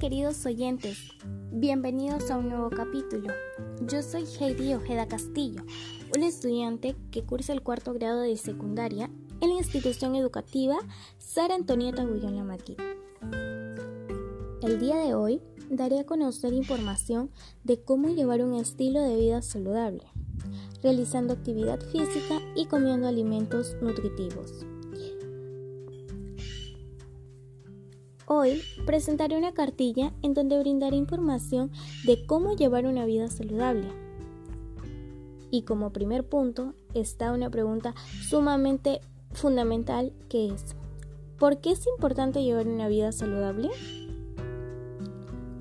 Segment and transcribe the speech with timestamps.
[0.00, 0.96] queridos oyentes,
[1.52, 3.34] bienvenidos a un nuevo capítulo.
[3.82, 5.62] Yo soy Heidi Ojeda Castillo,
[6.16, 9.10] un estudiante que cursa el cuarto grado de secundaria
[9.42, 10.78] en la institución educativa
[11.18, 12.78] Sara Antonieta Guillón Lamarquí.
[14.62, 17.30] El día de hoy daré a conocer información
[17.64, 20.06] de cómo llevar un estilo de vida saludable,
[20.82, 24.64] realizando actividad física y comiendo alimentos nutritivos.
[28.32, 31.72] Hoy presentaré una cartilla en donde brindaré información
[32.04, 33.88] de cómo llevar una vida saludable.
[35.50, 39.00] Y como primer punto está una pregunta sumamente
[39.32, 40.76] fundamental que es,
[41.40, 43.68] ¿por qué es importante llevar una vida saludable?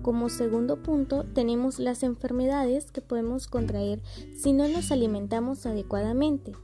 [0.00, 4.00] Como segundo punto tenemos las enfermedades que podemos contraer
[4.34, 6.54] si no nos alimentamos adecuadamente.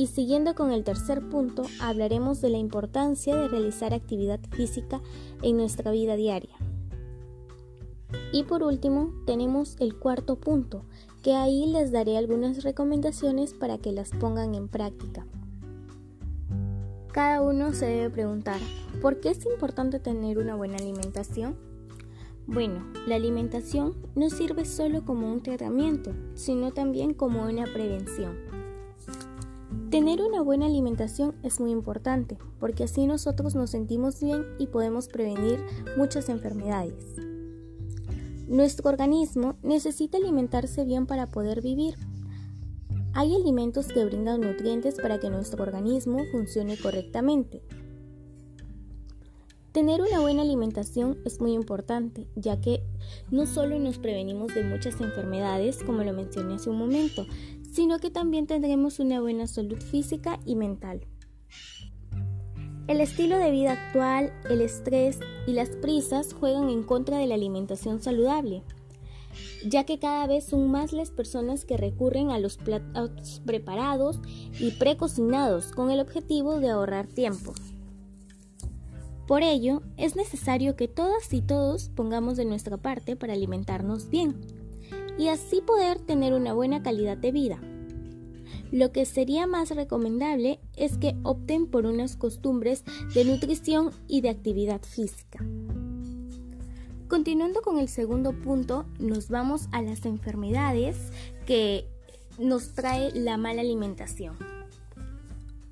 [0.00, 5.02] Y siguiendo con el tercer punto, hablaremos de la importancia de realizar actividad física
[5.42, 6.56] en nuestra vida diaria.
[8.32, 10.86] Y por último, tenemos el cuarto punto,
[11.22, 15.26] que ahí les daré algunas recomendaciones para que las pongan en práctica.
[17.12, 18.58] Cada uno se debe preguntar,
[19.02, 21.56] ¿por qué es importante tener una buena alimentación?
[22.46, 28.59] Bueno, la alimentación no sirve solo como un tratamiento, sino también como una prevención.
[29.90, 35.06] Tener una buena alimentación es muy importante porque así nosotros nos sentimos bien y podemos
[35.06, 35.60] prevenir
[35.96, 37.04] muchas enfermedades.
[38.48, 41.94] Nuestro organismo necesita alimentarse bien para poder vivir.
[43.12, 47.62] Hay alimentos que brindan nutrientes para que nuestro organismo funcione correctamente.
[49.72, 52.82] Tener una buena alimentación es muy importante, ya que
[53.30, 57.24] no solo nos prevenimos de muchas enfermedades, como lo mencioné hace un momento,
[57.80, 61.00] sino que también tendremos una buena salud física y mental.
[62.88, 67.36] El estilo de vida actual, el estrés y las prisas juegan en contra de la
[67.36, 68.64] alimentación saludable,
[69.66, 74.20] ya que cada vez son más las personas que recurren a los platos preparados
[74.58, 77.54] y precocinados con el objetivo de ahorrar tiempo.
[79.26, 84.38] Por ello, es necesario que todas y todos pongamos de nuestra parte para alimentarnos bien
[85.18, 87.58] y así poder tener una buena calidad de vida.
[88.72, 92.84] Lo que sería más recomendable es que opten por unas costumbres
[93.14, 95.44] de nutrición y de actividad física.
[97.08, 100.96] Continuando con el segundo punto, nos vamos a las enfermedades
[101.44, 101.84] que
[102.38, 104.36] nos trae la mala alimentación.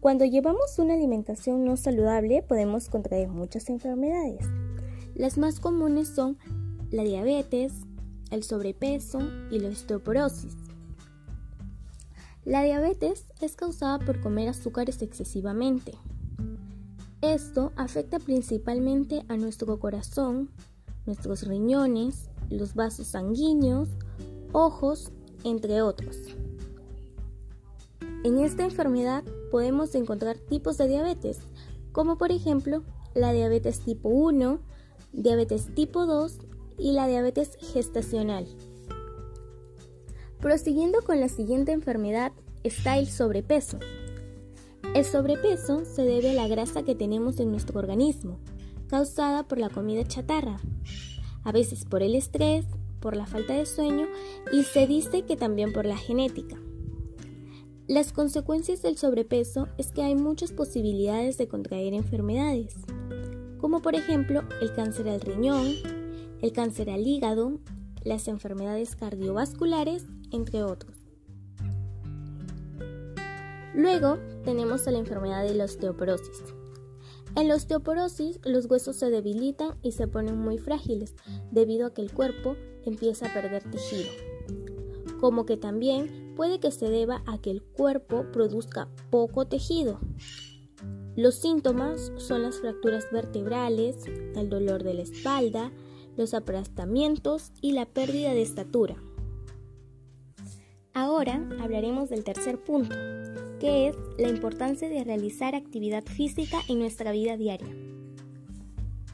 [0.00, 4.46] Cuando llevamos una alimentación no saludable podemos contraer muchas enfermedades.
[5.14, 6.38] Las más comunes son
[6.90, 7.72] la diabetes,
[8.30, 10.67] el sobrepeso y la osteoporosis.
[12.48, 15.92] La diabetes es causada por comer azúcares excesivamente.
[17.20, 20.48] Esto afecta principalmente a nuestro corazón,
[21.04, 23.90] nuestros riñones, los vasos sanguíneos,
[24.52, 25.12] ojos,
[25.44, 26.16] entre otros.
[28.24, 31.40] En esta enfermedad podemos encontrar tipos de diabetes,
[31.92, 32.82] como por ejemplo
[33.12, 34.58] la diabetes tipo 1,
[35.12, 36.38] diabetes tipo 2
[36.78, 38.46] y la diabetes gestacional.
[40.40, 42.32] Prosiguiendo con la siguiente enfermedad
[42.62, 43.78] está el sobrepeso.
[44.94, 48.38] El sobrepeso se debe a la grasa que tenemos en nuestro organismo,
[48.86, 50.60] causada por la comida chatarra,
[51.42, 52.66] a veces por el estrés,
[53.00, 54.06] por la falta de sueño
[54.52, 56.56] y se dice que también por la genética.
[57.88, 62.74] Las consecuencias del sobrepeso es que hay muchas posibilidades de contraer enfermedades,
[63.58, 65.66] como por ejemplo el cáncer al riñón,
[66.42, 67.58] el cáncer al hígado,
[68.04, 70.96] las enfermedades cardiovasculares, entre otros.
[73.74, 76.42] Luego tenemos a la enfermedad de la osteoporosis.
[77.36, 81.14] En la osteoporosis los huesos se debilitan y se ponen muy frágiles
[81.52, 84.08] debido a que el cuerpo empieza a perder tejido.
[85.20, 90.00] Como que también puede que se deba a que el cuerpo produzca poco tejido.
[91.14, 95.72] Los síntomas son las fracturas vertebrales, el dolor de la espalda,
[96.16, 98.96] los aplastamientos y la pérdida de estatura.
[100.94, 102.94] Ahora hablaremos del tercer punto,
[103.60, 107.68] que es la importancia de realizar actividad física en nuestra vida diaria.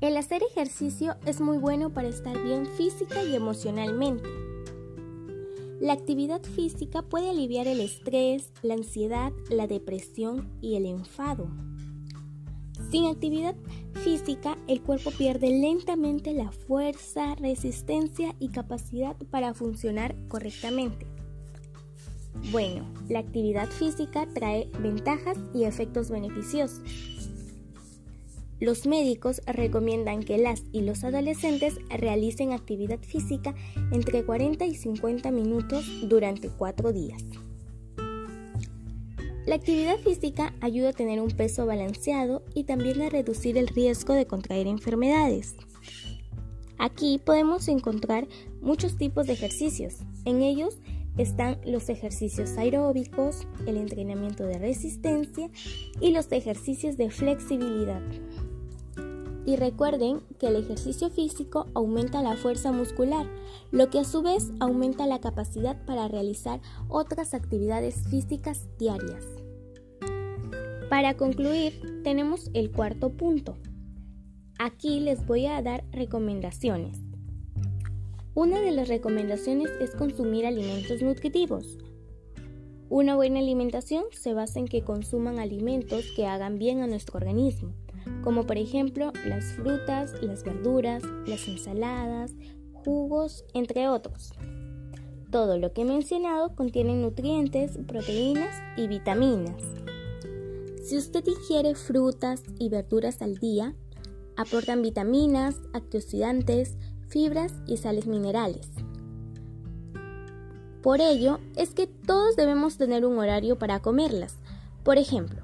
[0.00, 4.28] El hacer ejercicio es muy bueno para estar bien física y emocionalmente.
[5.80, 11.48] La actividad física puede aliviar el estrés, la ansiedad, la depresión y el enfado.
[12.90, 13.56] Sin actividad
[14.04, 21.15] física, el cuerpo pierde lentamente la fuerza, resistencia y capacidad para funcionar correctamente.
[22.50, 26.80] Bueno, la actividad física trae ventajas y efectos beneficiosos.
[28.58, 33.54] Los médicos recomiendan que las y los adolescentes realicen actividad física
[33.92, 37.22] entre 40 y 50 minutos durante 4 días.
[39.46, 44.14] La actividad física ayuda a tener un peso balanceado y también a reducir el riesgo
[44.14, 45.54] de contraer enfermedades.
[46.78, 48.26] Aquí podemos encontrar
[48.60, 49.98] muchos tipos de ejercicios.
[50.24, 50.78] En ellos
[51.16, 55.50] están los ejercicios aeróbicos, el entrenamiento de resistencia
[56.00, 58.02] y los ejercicios de flexibilidad.
[59.46, 63.26] Y recuerden que el ejercicio físico aumenta la fuerza muscular,
[63.70, 69.24] lo que a su vez aumenta la capacidad para realizar otras actividades físicas diarias.
[70.90, 73.56] Para concluir, tenemos el cuarto punto.
[74.58, 77.05] Aquí les voy a dar recomendaciones.
[78.36, 81.78] Una de las recomendaciones es consumir alimentos nutritivos.
[82.88, 87.74] Una buena alimentación se basa en que consuman alimentos que hagan bien a nuestro organismo
[88.22, 92.32] como por ejemplo las frutas, las verduras, las ensaladas,
[92.72, 94.32] jugos, entre otros.
[95.30, 99.62] Todo lo que he mencionado contiene nutrientes, proteínas y vitaminas.
[100.82, 103.74] Si usted ingiere frutas y verduras al día,
[104.36, 106.76] aportan vitaminas, antioxidantes,
[107.08, 108.68] fibras y sales minerales.
[110.82, 114.36] Por ello es que todos debemos tener un horario para comerlas.
[114.84, 115.42] Por ejemplo,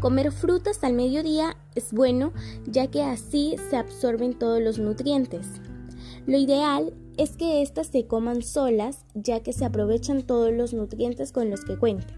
[0.00, 2.32] Comer frutas al mediodía es bueno
[2.66, 5.46] ya que así se absorben todos los nutrientes.
[6.26, 11.32] Lo ideal es que éstas se coman solas ya que se aprovechan todos los nutrientes
[11.32, 12.14] con los que cuentan.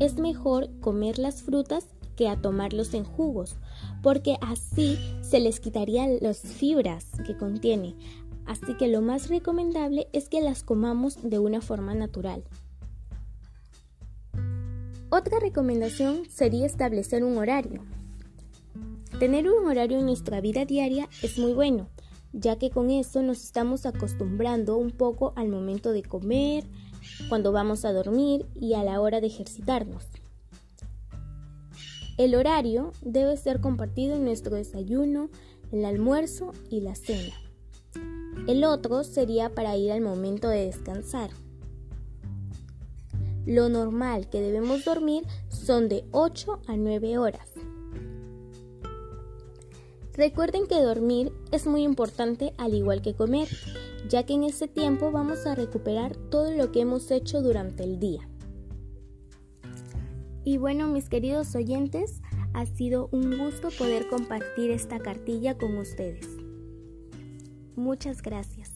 [0.00, 1.86] Es mejor comer las frutas
[2.16, 3.56] que a tomarlos en jugos,
[4.02, 7.94] porque así se les quitarían las fibras que contiene.
[8.46, 12.44] Así que lo más recomendable es que las comamos de una forma natural.
[15.10, 17.84] Otra recomendación sería establecer un horario.
[19.18, 21.88] Tener un horario en nuestra vida diaria es muy bueno,
[22.32, 26.64] ya que con eso nos estamos acostumbrando un poco al momento de comer,
[27.28, 30.06] cuando vamos a dormir y a la hora de ejercitarnos.
[32.22, 35.28] El horario debe ser compartido en nuestro desayuno,
[35.72, 37.34] el almuerzo y la cena.
[38.46, 41.30] El otro sería para ir al momento de descansar.
[43.44, 47.48] Lo normal que debemos dormir son de 8 a 9 horas.
[50.14, 53.48] Recuerden que dormir es muy importante al igual que comer,
[54.08, 57.98] ya que en ese tiempo vamos a recuperar todo lo que hemos hecho durante el
[57.98, 58.28] día.
[60.44, 62.20] Y bueno, mis queridos oyentes,
[62.52, 66.26] ha sido un gusto poder compartir esta cartilla con ustedes.
[67.76, 68.71] Muchas gracias.